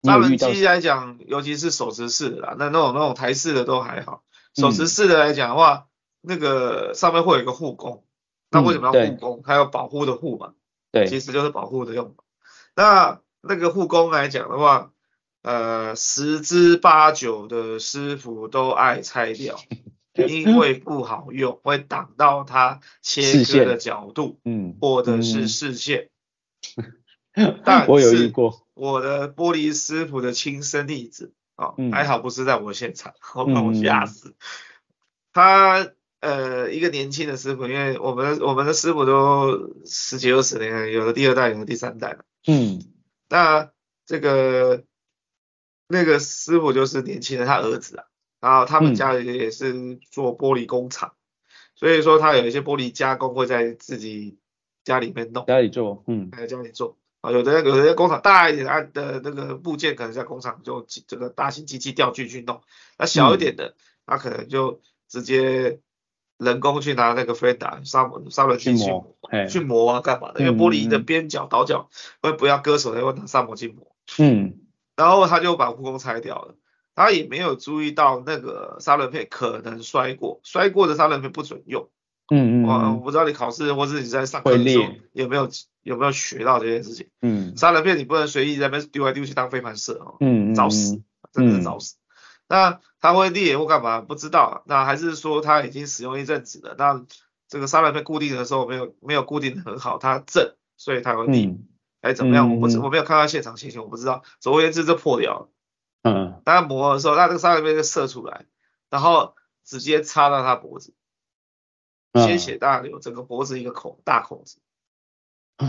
[0.03, 5.87] 杀人机来讲，尤其是手持式的啦，那那种那种台式的都还好，手持式的来讲的话，
[6.21, 8.03] 嗯、那个上面会有一个护工，
[8.49, 9.41] 那为什么要护工？
[9.45, 10.51] 它有保护的护嘛。
[10.91, 12.13] 对，其实就是保护的用。
[12.75, 14.91] 那那个护工来讲的话，
[15.43, 19.57] 呃，十之八九的师傅都爱拆掉，
[20.15, 26.09] 因为不好用，会挡到他切割的角度，嗯，或者是视线。
[27.33, 34.35] 嗯、但是我有遇过我的玻璃师傅的亲身例子啊、哦嗯，还好不是在我现场， 我把我吓死、嗯。
[35.33, 35.91] 他。
[36.21, 42.25] 呃，一个年轻的师傅，因为我们我们的师傅都十几二十年，有的第二代，有的第三代了。
[42.45, 42.79] 嗯，
[43.27, 43.71] 那
[44.05, 44.83] 这个
[45.87, 48.03] 那个师傅就是年轻的，他儿子啊，
[48.41, 54.37] 然后他们家里也是做玻璃工厂，嗯，所以说他有一些玻璃加工会在自己
[54.83, 62.61] 家里面弄，家里做，嗯，在家里做啊，有的有的工厂大一点的那个部件可能在工厂就这个大型机器吊具去弄，
[62.97, 63.75] 那小一点的，
[64.05, 65.79] 他，嗯，可能就直接。
[66.41, 69.15] 人工去拿那个飞达砂砂轮机去磨，
[69.47, 70.39] 去磨啊干嘛的？
[70.39, 71.87] 因为玻璃的边角倒角
[72.19, 73.95] 会不要割手的，会拿砂磨去磨。
[74.17, 74.57] 嗯，
[74.95, 76.55] 然后他就把护工拆掉了，
[76.95, 81.89] 他也没有注意到那个砂轮片可能摔过，摔过的砂轮片不准用。
[82.33, 85.49] 嗯嗯，我我不知道你考试或者你在上课的时候有没有
[85.83, 87.09] 有没有学到这件事情。
[87.21, 90.15] 嗯，砂轮片你不能随意在那边丢来丢去当飞盘射哦。
[90.21, 91.01] 嗯嗯，找死，
[91.33, 91.95] 真的是找死。
[92.47, 94.01] 那他会裂或干嘛？
[94.01, 94.63] 不知道。
[94.65, 96.75] 那还是说他已经使用一阵子了？
[96.77, 97.03] 那
[97.49, 101.53] 这个砂轮片固定的时候没有没有固定的很好，它震，所以它会裂，
[102.01, 102.53] 还、嗯、怎么样？
[102.53, 104.23] 我不知我没有看到现场情形，我不知道。
[104.39, 105.49] 总而言之，这破掉了。
[106.03, 106.41] 嗯。
[106.43, 108.45] 当他磨的时候，那这个砂轮片就射出来，
[108.89, 110.93] 然后直接插到他脖子，
[112.13, 114.59] 鲜血大流，整个脖子一个孔大孔子。
[115.57, 115.67] 啊。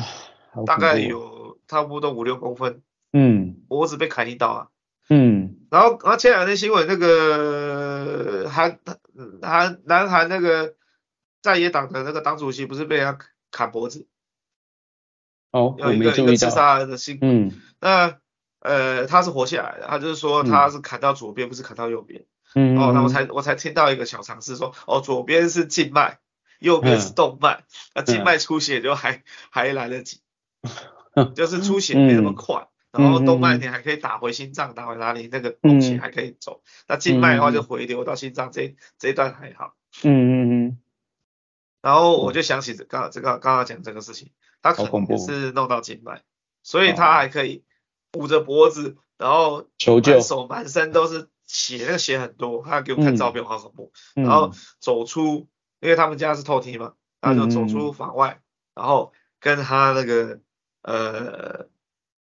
[0.67, 2.83] 大概有差不多五六公分。
[3.13, 3.63] 嗯。
[3.69, 4.69] 脖子被砍一刀啊。
[5.09, 8.79] 嗯，然后，然后前两天新闻那个韩
[9.43, 10.77] 韩南韩那个
[11.43, 14.07] 在野党的那个党主席不是被人家砍脖子？
[15.51, 17.49] 哦，有一个一个自杀的新闻。
[17.49, 18.21] 嗯，那
[18.63, 22.25] 呃他是活下来的，他就是说他是砍到左边，嗯、不是砍到右边。
[22.55, 26.19] 嗯，哦，那我才我才听到一个小常识说，哦，左边是静脉，
[26.59, 30.21] 右边是动脉，那、嗯、静脉出血就还、嗯、还来得及，
[31.35, 32.57] 就是出血没那么快。
[32.57, 36.61] 嗯然后动脉你还可以打回心脏，打回哪里那个东西还可以走。
[36.63, 39.75] 嗯、那静脉的话就回流到心脏这、嗯、这一段还好。
[40.03, 40.79] 嗯嗯嗯。
[41.81, 46.21] 然后我就想起刚这个刚刚讲这个事情，他可能是弄到静脉，
[46.63, 47.65] 所以他还可以
[48.19, 52.63] 捂着脖子，然后求救手满身都是血，那个血很多。
[52.65, 53.93] 他给我看照片，好恐怖。
[54.15, 55.49] 然后走出，
[55.81, 58.41] 因为他们家是透梯嘛，他就走出房外，
[58.75, 60.41] 然后跟他那个
[60.83, 61.69] 呃。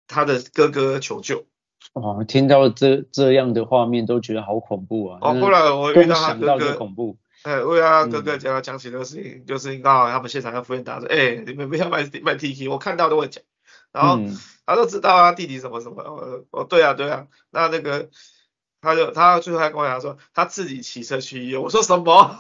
[0.07, 1.47] 他的哥哥求救，
[1.95, 5.19] 哦，听到这这样的画面都觉得好恐怖啊！
[5.23, 13.43] 哦，后来我遇到他哥哥，恐怖，哎，为他哥哥讲讲起这个事情，嗯、就是刚好他们现场跟服务员打说，哎、欸，你们不要卖卖 TK，我看到都会讲，
[13.93, 16.03] 然后、嗯、他都知道啊，弟弟什么什么，
[16.51, 18.11] 哦，对啊对啊，那那个
[18.81, 22.39] 他就他最后还跟我讲说，他自己骑车去医院，我说什么？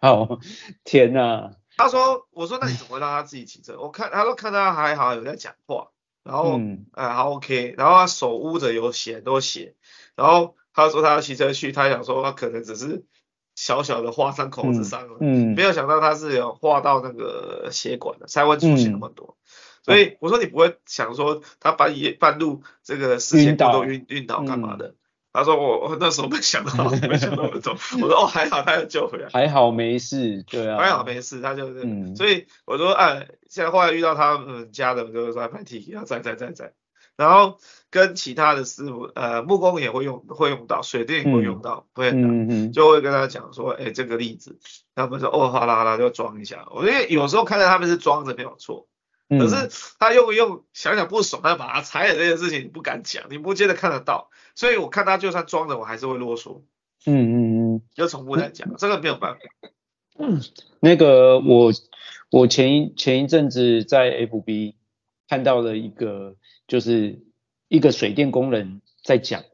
[0.00, 0.38] 好，
[0.84, 1.52] 天哪！
[1.76, 3.78] 他说，我说那你怎么会让他自己骑车？
[3.80, 5.88] 我看他说看他还好有在讲话。
[6.24, 9.74] 然后，嗯，哎，好 OK，然后他手捂着有血，很多血，
[10.14, 13.04] 然后他说他要骑车去，他想说他可能只是
[13.56, 19.41] 小小的划伤口子伤了，嗯，没有想到他是有划到那个血管的，才会出血那么多，嗯，
[19.82, 24.88] 所以我说你不会想说他半夜半路这个事情都晕晕倒干嘛的？
[24.88, 24.96] 嗯
[25.34, 27.74] 他说我我那时候没想到，没想到那么重。
[28.02, 36.74] 我说哦还好他有救回来，还好没事，对啊，还好没事，他就是，嗯、所以我说哎，现在后来遇到他们家的，就是说拍 T，要在在在在，
[37.16, 37.56] 然后
[37.88, 44.58] 跟其他的师傅，呃木工也会用会用到，水电也会用到，会、嗯嗯，就会跟他讲说，哎这个例子，
[44.94, 48.86] 他们说哦好啦好啦就装一下，我因为有时候看到他们是装着没有错。
[49.38, 56.62] 可是他用一用，想想不爽，他把它拆了这件事情你不敢讲，你不见得看得到，所以我看他就算装的，我还是会啰嗦。
[57.04, 59.40] 嗯嗯嗯，又重复在讲，这个没有办法。
[60.18, 60.40] 嗯，
[60.80, 61.72] 那个我
[62.30, 64.74] 我前一前一阵子在 FB
[65.28, 66.36] 看到了一个，
[66.68, 67.24] 就是
[67.68, 69.44] 一个水电工人在讲，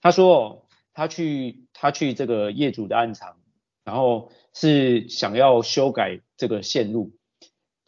[0.00, 3.38] 他说哦他去他去这个业主的暗场，
[3.84, 7.12] 然后是想要修改这个线路，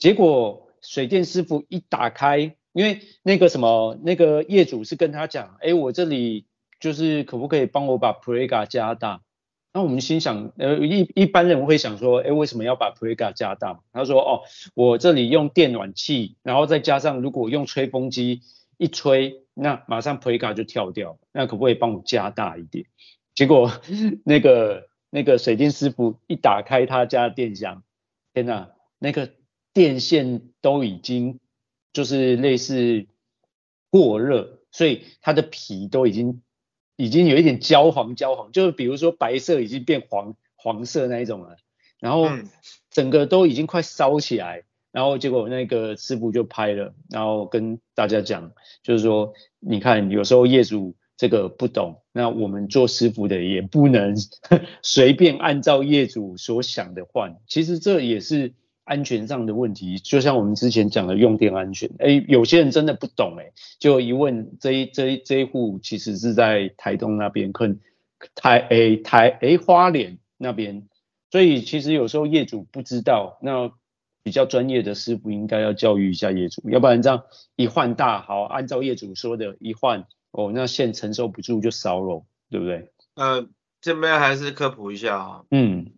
[0.03, 6.47] 结果水电师傅一打开，因为那个什么那个业主是跟他讲，哎，我这里
[6.81, 9.23] 就是可不可以帮我把 Prega 加大？
[9.73, 13.79] 那我们心想，呃，一一般人会想说，哎，为什么要把 Prega 加大？
[13.93, 14.41] 他说，哦，
[14.75, 18.41] 我这里用电暖气，然后再加上如果用吹风机
[18.79, 22.87] 一吹，那马上 Prega 就跳掉，那可不可以帮我加大一点？
[23.37, 23.71] 结果
[24.25, 27.85] 那个那个水电师傅一打开他家的电箱，
[28.35, 29.31] 天哪，那个
[29.73, 31.41] 电线都已经
[31.93, 33.07] 就是类似
[33.91, 36.43] 过热，所以它的皮都已经。
[36.97, 41.57] 已经有一点焦黄焦黄，就是比如说白色已经变黄黄色那一种了，
[41.99, 42.29] 然后
[42.91, 48.53] 整个都已经快烧起来，然后结果那个师傅就拍了，然后跟大家讲，
[48.85, 54.15] 就是说你看有时候业主这个不懂，那我们做师傅的也不能
[54.83, 58.53] 随便按照业主所想的换，其实这也是。
[58.85, 67.79] 安全上的问题，就像我们之前讲的用电安全，哎，有些人真的不懂，哎，就一问这一这一这一户其实是在台东那边，可能
[68.35, 70.89] 台哎台哎花莲那边，
[71.31, 73.71] 所以其实有时候业主不知道，那
[74.25, 77.23] 比较专业的师傅应该要教育一下业主，要不然这样
[77.57, 82.91] 一换大好，按照业主说的一换，哦，那线承受不住就烧了，对不对？
[83.15, 83.49] 呃，
[83.81, 85.93] 这边还是科普一下啊，嗯。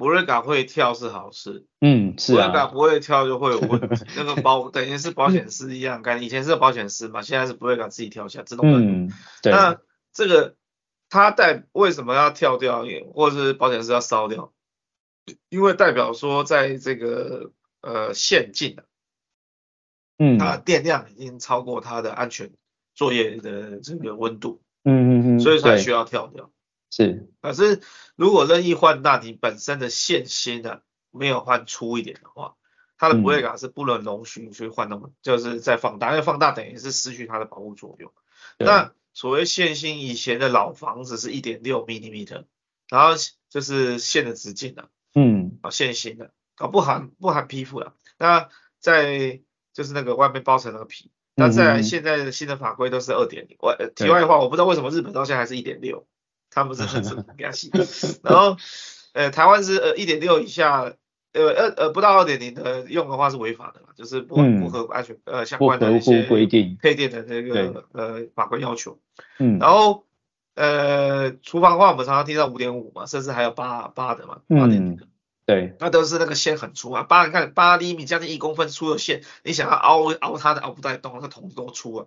[0.00, 4.06] 布瑞嘎会跳是好事，嗯，是啊，布瑞嘎不会跳就会有问题。
[4.16, 8.78] 那个保等于是保险丝一样，干以前是保险丝嘛，现在是博瑞嘎自己跳起来自动的。
[8.78, 9.52] 嗯，对。
[9.52, 9.78] 那
[10.14, 10.56] 这个
[11.10, 14.54] 它代为什么要跳掉，或者是保险丝要烧掉？
[15.50, 17.50] 因为代表说在这个
[17.82, 18.82] 呃线径啊，
[20.16, 22.50] 嗯，它的电量已经超过它的安全
[22.94, 26.50] 作业的这个温度，嗯嗯嗯，所以才需要跳掉。
[26.90, 27.80] 是，可是
[28.16, 32.56] 如果任意换大，你本身的线芯呢没有换粗一点的话，
[32.98, 38.12] 它的不会感是不能容许去换那么，就是在放大，因为放大等于是失去它的保护作用。
[38.58, 42.44] 那所谓线芯，以前的老房子是一点六 millimeter，
[42.88, 43.14] 然后
[43.48, 48.48] 就是线的直径的，嗯，啊线芯的，啊不含不含皮肤的，那
[48.78, 49.40] 在
[49.72, 53.56] 就是那个外面包成那个皮，那在现在的新的法规都是二点零。
[53.60, 56.06] 外题外话，我不知道为什么日本到现在还是一点六。
[56.50, 57.70] 他们是很是比较细，
[58.24, 58.56] 然后
[59.12, 60.92] 呃台湾是呃一点六以下，
[61.32, 68.98] 呃呃呃不到二点零的用的话是违法的嘛，就是不不合安全呃相关的一些规定配电的这个呃法规要求。
[69.38, 70.04] 嗯，然后
[70.56, 75.06] 呃厨房的话我们常常听到五点五嘛，甚至还有八八的嘛，八点零的。
[75.46, 82.06] 对，那都是那个线很粗啊，八你看八厘米将近一公分粗的线，你想要凹凹它的凹不带动，那筒子多粗啊。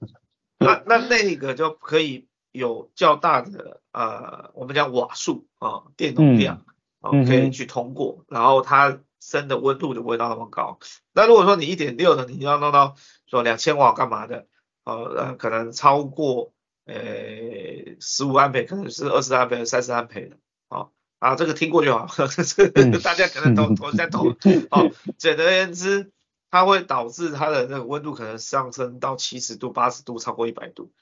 [0.58, 2.26] 那那那个就可以。
[2.54, 6.64] 有较大的呃，我们讲瓦数啊，电容量
[7.00, 10.78] 啊，可以去通过，嗯、然后它升的温度就不会到那么高。
[11.12, 12.94] 那如果说你一点六的，你要弄到
[13.26, 14.46] 说两千瓦干嘛的？
[14.84, 16.52] 呃，可能超过
[16.86, 16.94] 呃
[17.98, 20.36] 十五安培，可能是二十安培、三十安培的。
[20.68, 22.06] 好啊，这个听过就好，
[23.02, 24.36] 大家可能都 都在懂。
[24.70, 24.86] 好，
[25.18, 26.12] 简而言之，
[26.52, 30.92] 它会导致它的那个温度可能上升到七十度、八十度，超过一百度。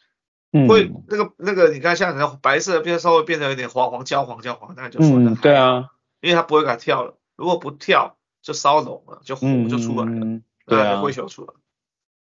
[0.69, 11.55] 会那个那个，你看像那白色的变稍微变得有点黄黄焦黄焦黄，那就说的、嗯、对啊，因为它不会敢跳了，如果不跳就烧融了，就火就出来了，嗯、对啊，就灰球出来。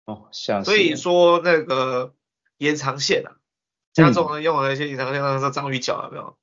[0.06, 2.14] 哦，像所以说那个
[2.56, 3.36] 延长线啊，
[3.92, 6.38] 家中人用了一些延长线，那个章鱼脚有没有？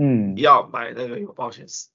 [0.00, 1.90] 嗯，要买那个有保险丝，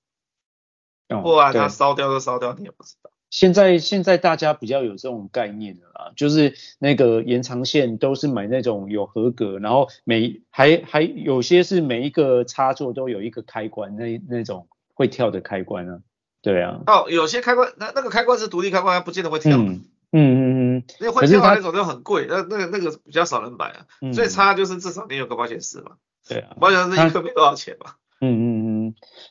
[1.08, 3.10] 不然它烧掉就烧掉，你也不知道。
[3.34, 16.00] 现在现在大家比较有这种概念了啦，就是那个延长线都是买那种有合格，然后每还还有些是每一个插座都有一个开关，那那种会跳的开关啊，
[16.44, 16.82] 对啊。
[16.86, 19.58] 哦，有些开关那那个开关是独立开关，它不见得会跳。
[19.58, 19.82] 嗯
[20.12, 20.84] 嗯嗯嗯。
[21.00, 23.88] 那会跳的那种就很贵，那那个那个比较少人买啊。
[24.04, 24.14] 嗯。
[24.14, 25.94] 最差就是至少你有个保险丝嘛。
[26.30, 26.56] 对啊。
[26.60, 27.94] 保险丝一颗没多少钱嘛。
[28.22, 28.63] 嗯嗯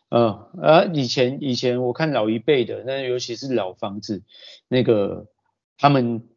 [0.09, 0.23] 嗯，
[0.61, 4.23] 呃，而以前以前我看老一辈的，那尤其是老房子，
[4.69, 5.27] 那个
[5.79, 6.29] 他们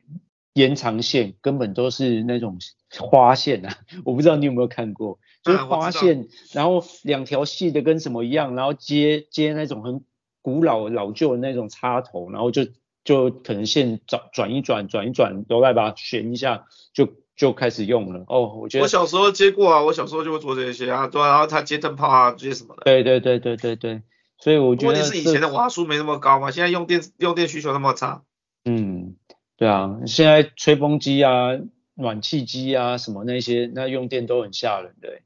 [0.53, 2.57] 延长线根本都是那种
[2.97, 10.03] 花线啊， 我不知道你有没有看过，就是花线，然后两条细的跟什么一样，然后接接那种很
[10.41, 12.65] 古老老旧的那种插头，然后就
[13.03, 17.13] 就可能线转转一转转一转，都来把它旋一下就。
[17.35, 22.83] 就开始用了哦，我觉得我小时候接过啊，我小时候就会做这些啊，对，然后他接灯泡啊，这些什么的。
[22.83, 24.01] 对对对对对对，
[24.37, 28.23] 所以我觉得问题是以前的瓦数没那么高嘛，现在用电用电需求那么差。
[28.63, 29.15] 嗯，
[29.57, 31.49] 对啊，现在吹风机啊、
[31.93, 35.19] 暖气机啊什么那些，那用电都很吓人的。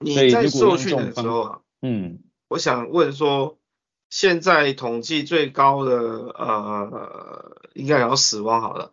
[0.00, 3.56] 你在受训的时候啊，嗯，我想问说，
[4.10, 5.94] 现在统计最高的
[6.36, 8.92] 呃，应该有死亡好了，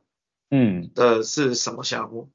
[0.52, 2.30] 嗯，的是什么项目？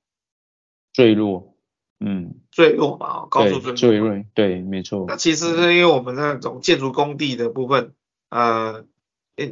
[0.95, 1.55] 坠落，
[2.01, 5.05] 嗯，坠落嘛，高速坠落，坠落，对，没错。
[5.07, 7.93] 那其实是因为我们那种建筑工地的部分，
[8.31, 8.87] 呃，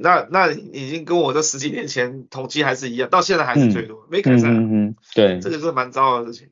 [0.00, 4.56] 那那已经跟我这十几年前统计还是一样，到现在还是坠落，嗯、没改善。
[4.56, 6.48] 嗯嗯，对，这个是蛮糟糕的事情。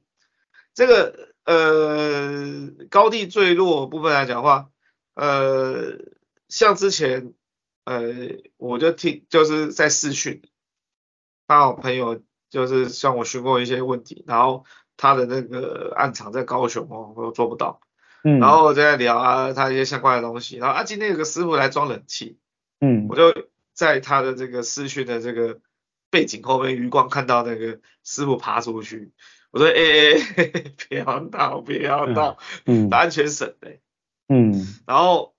[0.74, 1.30] 这个。
[1.45, 4.70] 呃，高地坠落部分来讲的话，
[5.14, 5.99] 呃，
[6.49, 7.32] 像之前，
[7.84, 8.12] 呃，
[8.57, 10.43] 我就听就是在视讯，
[11.47, 12.20] 帮我朋友
[12.51, 14.64] 就是向我询问一些问题，然后
[14.96, 17.80] 他的那个暗场在高雄哦，我做不到，
[18.24, 22.36] 嗯，然后我就在聊啊，他一些相关的东西，然后啊，今天有个师傅来装冷气，
[22.80, 23.32] 嗯，我就
[23.72, 25.61] 在他的这个视讯的这个
[26.11, 29.12] 背景后面余光看到那个师傅爬出去。
[29.53, 33.78] 我说，哎、欸、哎， 不要闹，不要闹，嗯，安全省的，
[34.28, 34.55] 嗯，
[34.86, 35.34] 然后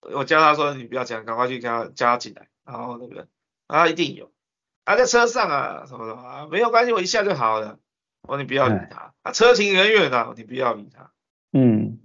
[0.00, 3.28] 我叫他说，你不要讲，赶快去叫他叫他进来，然后那个，
[3.68, 4.31] 啊，一定有，
[4.84, 7.78] 啊，在车上啊，什么什么啊，没有关系，我一下就好了，
[8.22, 11.10] 我说你不要理他，啊，车停远远的，你不要理他，
[11.52, 11.98] 嗯，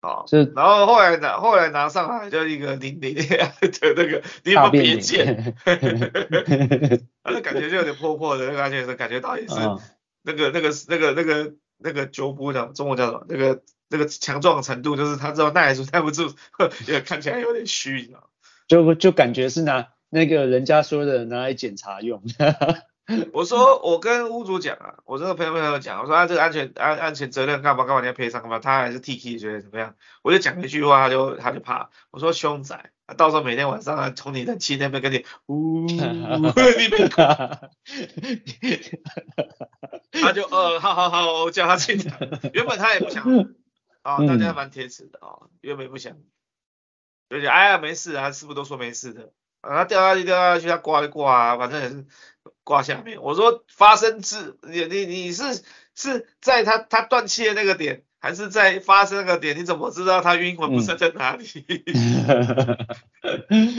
[0.00, 3.24] 好，是，然后后来拿后来拿上来就一个零零的
[3.96, 5.54] 那个 地方别见，
[7.22, 9.54] 他的 感觉就有点破破的，那个安全是感觉到也是。
[9.54, 9.80] 哦
[10.22, 13.24] 那个、那个、那个、那个、那个九步叫中文叫什么？
[13.26, 16.30] 那个、那个强壮程度，就是他知道耐住耐不住，
[16.86, 18.28] 也看起来有点虚，你知道？
[18.68, 22.22] 就就感觉是拿那个人家说的拿来检查用。
[23.32, 28.58] 我说 我跟屋主讲啊，我这个朋友朋友讲，我说他这个安全安安全责任干嘛干嘛你要赔偿干嘛？
[28.60, 29.96] 他还是 T K 觉得怎么样？
[30.22, 31.90] 我就讲一句话，他就他就怕。
[32.10, 32.92] 我说凶仔。
[33.16, 35.98] 到时候每天晚上啊，从你的气那边跟你，呜， 你
[36.88, 37.70] 别卡，
[40.12, 42.28] 他就呃，好好好，我叫他进来。
[42.52, 43.24] 原本他也不想，
[44.02, 46.18] 啊、哦，大家蛮铁齿的啊、哦，原本不想，
[47.28, 52.06] 就讲哎呀没事啊，师傅都说没事的，啊，他掉下去掉下去，他挂就挂啊，反正也是
[52.64, 53.20] 挂下面。
[53.22, 55.62] 我说发生自你你你是
[55.94, 58.04] 是在他他断气的那个点。
[58.22, 61.46] 还是在发生那个点，你怎么知道他晕魂不散在哪里？
[61.56, 61.78] 对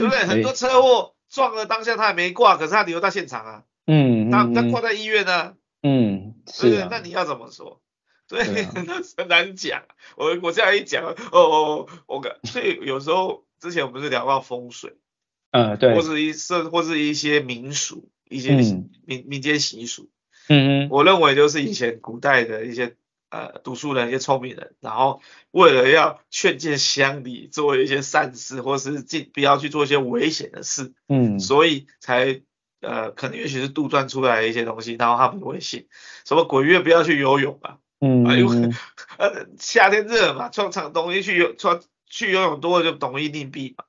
[0.00, 0.18] 不对？
[0.26, 3.62] 很多车祸撞了当下他还没挂，可是他留在现场啊。
[3.86, 5.54] 嗯，他他挂在医院呢、啊。
[5.84, 6.88] 嗯，对不对？
[6.90, 7.80] 那你要怎么说？
[8.26, 8.42] 对，
[9.16, 9.84] 很难讲。
[10.16, 14.96] 我我这样一讲，哦哦，我感所以有时候之前我们是聊到风水，
[15.52, 18.56] 嗯，对，或是一是或是一些民俗，一些
[19.06, 20.10] 民民间习俗。
[20.48, 22.96] 嗯嗯，我认为就是以前古代的一些。
[23.34, 25.22] 呃，读书人一些聪明人，然后
[25.52, 32.42] 为了要劝诫乡里做一些善事，或是尽不要去做一些危险的事，嗯，所以才
[32.82, 35.86] 呃，可能也许是杜撰出来的一些东西，然后他们会信，
[36.26, 38.70] 什么鬼月不要去游泳啊，嗯，因为
[39.16, 43.84] 呃夏天热嘛，穿长冬衣去游穿去游泳多了就容易溺毙嘛，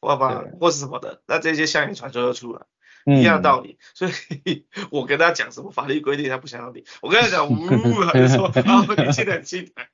[0.00, 2.62] 或吧，或是什么的，那这些乡野传说就出来。
[3.06, 4.06] 一样的道理，所
[4.44, 6.84] 以我跟他讲什么法律规定，他不想要理。
[7.00, 7.54] 我跟他讲，呜，
[8.04, 9.88] 他就说，啊，你现在进来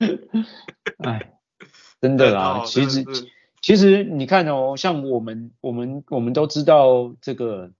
[0.99, 1.33] 哎，
[2.01, 3.05] 真的啦， 哦、其实
[3.61, 7.71] 其实你看哦，像我们我们我们都知道这个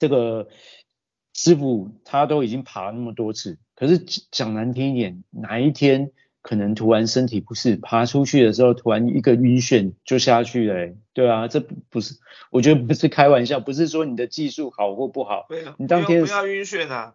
[0.00, 0.48] 这个
[1.32, 4.00] 师傅他都已经爬了那么多次，可是
[4.32, 6.10] 讲难听一点，哪一天？
[6.42, 12.14] 可能突然身体不适，爬出去的时候突然一个晕眩就下去了，欸，对啊，这不是，
[12.50, 17.14] 我觉得不是开玩笑，不是说你的技术好或不好，你当天不要晕眩啊，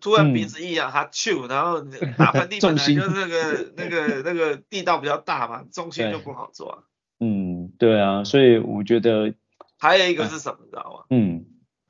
[0.00, 1.80] 突然鼻子一痒，哈啾，然后
[2.16, 6.84] 打喷嚏，本来就是那个那个 那个地道比较大嘛，重心就不好做。
[7.18, 9.34] 嗯，对啊，所以我觉得
[9.78, 11.06] 还有一个是什么，你知道吗？
[11.10, 11.44] 嗯，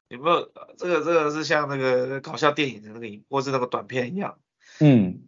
[0.08, 4.38] 有没有这个这个是像那个搞笑电影的那个，或是那个短片一样？
[4.80, 5.20] 嗯。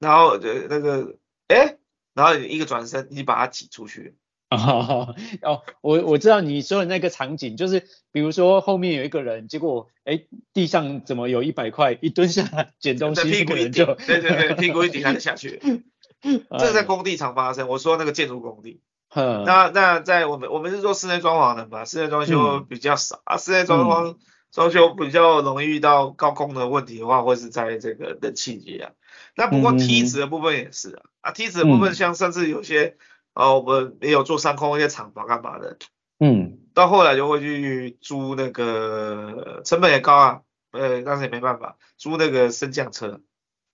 [0.00, 1.76] 然后就那个，哎，
[2.14, 4.16] 然后一个转身，你把它挤出去。
[4.50, 12.42] 哦， 哦，我我知道你说的那个场景，就是比如说后面有一个人，结果哎，地上怎么有一百块，一蹲下
[12.80, 15.60] 捡东西， 屁股一顶，就对对对，屁股一顶他就下去。
[16.22, 18.80] 这个在工地常发生，我说那个建筑工地。
[19.14, 24.16] 那那在我们我们是做室内装潢的嘛，室内装修比较少啊，室内装潢
[24.50, 28.90] 装修比较容易遇到高空的问题的话，或是在这个冷气机啊。
[29.36, 32.96] 那不过梯子的部分也是啊，嗯、啊梯子的部分像甚至有些，
[33.34, 35.78] 呃、嗯啊、我们也有做上空一些厂房干嘛的，
[36.18, 40.40] 嗯，到后来就会去租那个成本也高啊，
[40.72, 43.20] 呃但是也没办法，租那个升降车，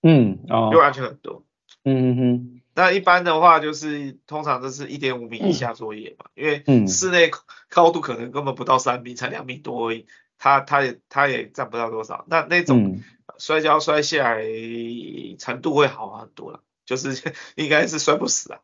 [0.01, 1.43] 嗯，哦，又安全很多，
[1.83, 7.31] 嗯嗯嗯，那一般的话就是通常都是一点五米以下作业嘛，嗯、因为室内
[7.69, 10.05] 高度可能根本不到三米，才两米多而已，
[10.37, 12.25] 它它也它也占不到多少。
[12.27, 12.99] 那那种
[13.39, 14.43] 摔跤摔下来
[15.37, 17.09] 程度会好很多了，就是
[17.55, 18.59] 应该是摔不死啊。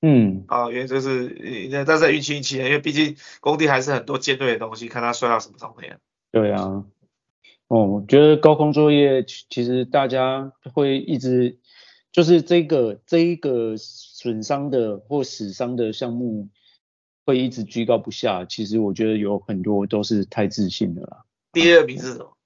[0.00, 5.98] 嗯，啊，因为就是那但是运气运气，因为毕竟工地还是很多尖锐的东西，看他摔到什么状态。
[6.30, 6.84] 对啊，
[7.68, 11.58] 哦，我觉得高空作业其实大家会一直。
[12.12, 16.50] 就是这个这一个损伤的或死伤的项目
[17.24, 21.24] 会一直居高不下，其实我觉得有很多都是太自信了啦。
[21.54, 22.36] 第二名是什么？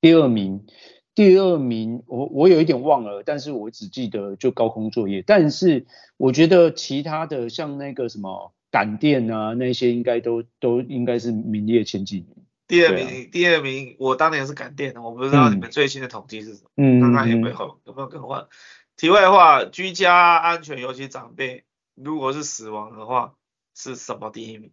[0.00, 0.66] 第二名，
[1.14, 5.22] 第二名，我我有一点忘了，但是我只记得就高空作业。
[5.26, 5.86] 但是
[6.16, 12.36] 我觉得其他的像那个什么感电啊那些，应该都都应该是名列前几名。
[12.66, 18.46] 第二名，啊、第二名，我当年是感电的，我不知道你们最新的统计是什么，嗯，看看有没有有没有更换。
[18.96, 23.34] 题外话，居家安全，尤其长辈，如果是死亡的话，
[23.74, 24.72] 是什么第一名？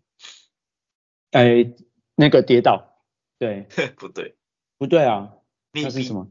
[1.31, 1.75] 哎、欸，
[2.15, 3.01] 那个跌倒，
[3.39, 3.67] 对，
[3.97, 4.36] 不对，
[4.77, 5.33] 不对啊，
[5.71, 6.29] 那是什么？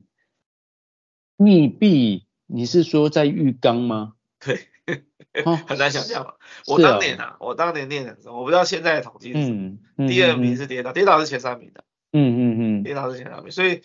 [1.39, 2.25] 溺毙？
[2.47, 4.15] 你是说在浴缸吗？
[4.39, 4.69] 对，
[5.67, 6.35] 很难想象嘛。
[6.67, 11.85] 我当年啊，啊我当年念的时候，我不知道现在的统计是第二名是跌倒，跌倒是前三名的。
[12.13, 13.83] 嗯嗯嗯，跌倒是前三名，所以。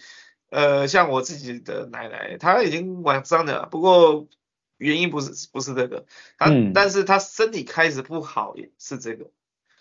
[0.52, 4.28] 呃，像我自己的奶奶，她已经晚上了，不过
[4.76, 6.06] 原因不是不是这个，
[6.38, 9.32] 她、嗯、但是她身体开始不好也是这个，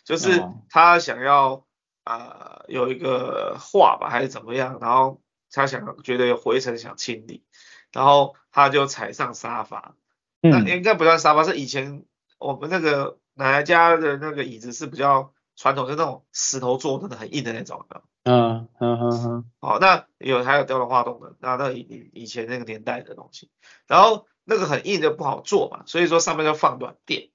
[0.04, 1.66] 就是她想要
[2.04, 5.20] 啊、呃、有一个画吧还是怎么样，然后
[5.50, 7.44] 他想觉得有灰尘想清理，
[7.92, 9.94] 然后他就踩上沙发，
[10.42, 12.04] 嗯、那应该不算沙发，是以前
[12.38, 18.02] 我们那个奶奶家的那个椅子是比较传统，是那种石头做的很硬的那种的。
[18.24, 23.50] 嗯嗯嗯嗯，好，那有还有雕龙画栋的，那那以以前那个年代的东西，
[23.86, 27.30] 然后那个很硬的不好做嘛，所以说上面就放软垫，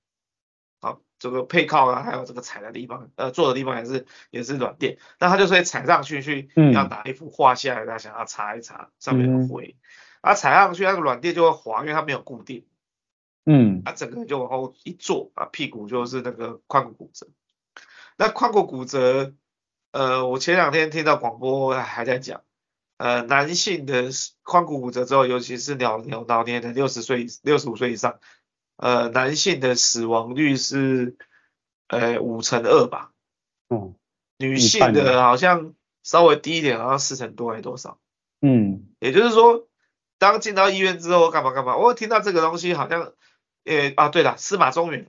[0.79, 9.75] 好，这个配靠啊，还有这个踩的地方，呃，坐的地方也是也是软垫，那他就会踩上去去，要拿一幅画下来，他想要擦一擦上面的灰，
[10.21, 12.65] 啊，踩上去那个软垫就会滑，因为它没有固定，
[13.45, 17.27] 嗯，啊，整个人就往后一坐，啊，屁股就是那个髋骨骨折，
[18.17, 19.33] 那髋骨骨折。
[19.91, 22.41] 呃，我前两天听到广播还在讲，
[22.97, 28.19] 呃，男性的髋骨骨折之后，尤其是老老老年人六十岁、六十五岁以上，
[28.77, 31.15] 呃，男性的死亡率是
[31.87, 33.11] 呃五乘二吧，
[33.69, 33.95] 嗯，
[34.37, 35.73] 女性的好像
[36.03, 37.97] 稍微低一点，好像四成多还是多少，
[38.41, 39.67] 嗯，也就是说，
[40.17, 43.13] 当进到医院之后干嘛干嘛，我听到这个东西好像，
[43.63, 45.07] 呃啊，对了，司马中原，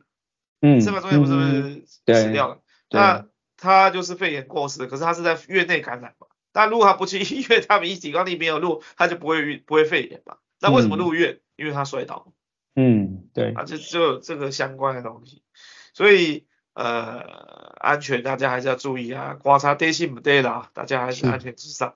[0.60, 2.60] 嗯，司马中原不是不是死掉了，
[2.90, 3.26] 那。
[3.58, 6.26] 他就是肺炎过世，可是他是在院内感染嘛。
[6.52, 10.36] 但如果他不去 医院，他们一抵抗力没有录，他就不会不会肺炎嘛。
[10.60, 11.32] 那为什么入院？
[11.32, 12.30] 嗯、因为他摔倒。
[12.76, 13.52] 嗯，对。
[13.54, 15.42] 啊，就就有这个相关的东西。
[15.92, 17.18] 所以呃，
[17.80, 19.34] 安全大家还是要注意啊。
[19.42, 21.94] 刮擦电信不对啦，大家还是安全至上。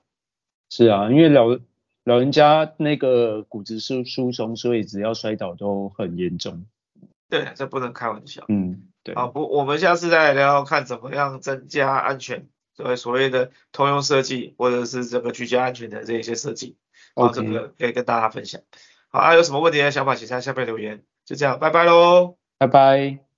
[0.71, 1.57] 是啊，因为老
[2.03, 6.67] 老人家那个骨质疏疏松，所以只要摔倒都很严重。
[7.29, 8.45] 对，这不能开玩笑。
[8.49, 8.89] 嗯。
[9.03, 16.77] 对好，不，我们下次再来聊聊看怎么样增加安全，所谓所谓的通用设计或者是这个居家安全的这一些设计，
[17.15, 17.35] 好，Okay.
[17.35, 18.61] 这个可以跟大家分享。
[19.11, 21.03] 好，啊，有什么问题想法，请在下面留言。
[21.25, 23.30] 就这样，拜拜喽，拜拜。